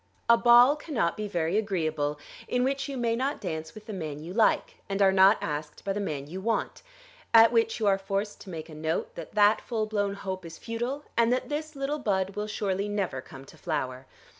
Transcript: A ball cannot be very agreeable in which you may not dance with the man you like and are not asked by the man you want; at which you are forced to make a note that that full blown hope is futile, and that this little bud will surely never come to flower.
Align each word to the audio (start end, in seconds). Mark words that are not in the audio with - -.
A 0.27 0.35
ball 0.35 0.75
cannot 0.75 1.15
be 1.15 1.27
very 1.27 1.59
agreeable 1.59 2.17
in 2.47 2.63
which 2.63 2.89
you 2.89 2.97
may 2.97 3.15
not 3.15 3.39
dance 3.39 3.75
with 3.75 3.85
the 3.85 3.93
man 3.93 4.17
you 4.19 4.33
like 4.33 4.77
and 4.89 4.99
are 4.99 5.11
not 5.11 5.37
asked 5.41 5.85
by 5.85 5.93
the 5.93 5.99
man 5.99 6.25
you 6.25 6.41
want; 6.41 6.81
at 7.35 7.51
which 7.51 7.79
you 7.79 7.85
are 7.85 7.99
forced 7.99 8.41
to 8.41 8.49
make 8.49 8.67
a 8.67 8.73
note 8.73 9.13
that 9.13 9.35
that 9.35 9.61
full 9.61 9.85
blown 9.85 10.15
hope 10.15 10.43
is 10.43 10.57
futile, 10.57 11.03
and 11.15 11.31
that 11.31 11.49
this 11.49 11.75
little 11.75 11.99
bud 11.99 12.31
will 12.35 12.47
surely 12.47 12.89
never 12.89 13.21
come 13.21 13.45
to 13.45 13.59
flower. 13.59 14.07